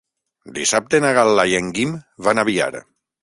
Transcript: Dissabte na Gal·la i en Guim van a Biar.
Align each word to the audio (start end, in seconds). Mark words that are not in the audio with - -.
Dissabte 0.55 1.01
na 1.03 1.11
Gal·la 1.17 1.45
i 1.53 1.55
en 1.59 1.69
Guim 1.77 1.93
van 2.29 2.45
a 2.45 2.49
Biar. 2.51 2.71